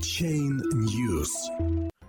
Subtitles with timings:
[0.00, 1.28] Chain News.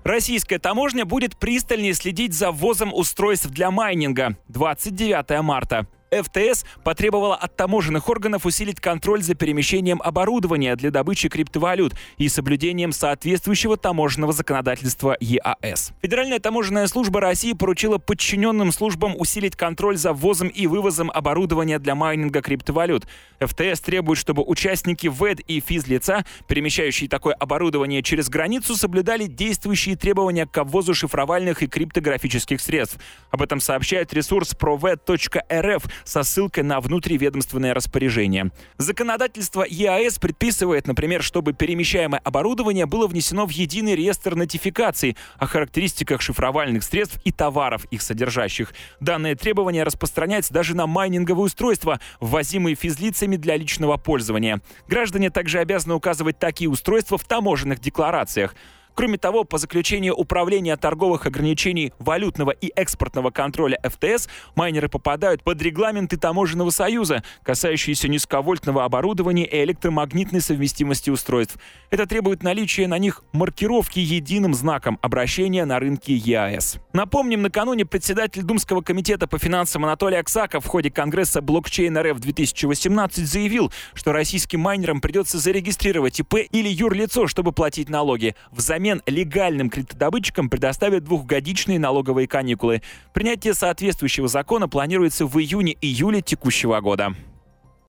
[0.05, 4.37] Российская таможня будет пристальнее следить за ввозом устройств для майнинга.
[4.47, 5.87] 29 марта.
[6.11, 12.91] ФТС потребовала от таможенных органов усилить контроль за перемещением оборудования для добычи криптовалют и соблюдением
[12.91, 15.93] соответствующего таможенного законодательства ЕАС.
[16.01, 21.95] Федеральная таможенная служба России поручила подчиненным службам усилить контроль за ввозом и вывозом оборудования для
[21.95, 23.07] майнинга криптовалют.
[23.39, 30.45] ФТС требует, чтобы участники ВЭД и физлица, перемещающие такое оборудование через границу, соблюдали действующие требования
[30.45, 32.97] к обвозу шифровальных и криптографических средств.
[33.29, 38.51] Об этом сообщает ресурс proved.rf со ссылкой на внутриведомственное распоряжение.
[38.77, 46.21] Законодательство ЕАЭС предписывает, например, чтобы перемещаемое оборудование было внесено в единый реестр нотификаций о характеристиках
[46.21, 48.73] шифровальных средств и товаров, их содержащих.
[48.99, 54.61] Данное требование распространяется даже на майнинговые устройства, ввозимые физлицами для личного пользования.
[54.87, 58.55] Граждане также обязаны указывать такие устройства в таможенных декларациях.
[58.93, 65.61] Кроме того, по заключению Управления торговых ограничений валютного и экспортного контроля ФТС, майнеры попадают под
[65.61, 71.57] регламенты Таможенного союза, касающиеся низковольтного оборудования и электромагнитной совместимости устройств.
[71.89, 76.77] Это требует наличия на них маркировки единым знаком обращения на рынке ЕАЭС.
[76.93, 83.25] Напомним, накануне председатель Думского комитета по финансам Анатолий Аксаков в ходе Конгресса блокчейн РФ 2018
[83.27, 88.35] заявил, что российским майнерам придется зарегистрировать ИП или юрлицо, чтобы платить налоги.
[88.51, 92.81] Взамен взамен легальным кредитодобытчикам предоставят двухгодичные налоговые каникулы.
[93.13, 97.13] Принятие соответствующего закона планируется в июне-июле текущего года.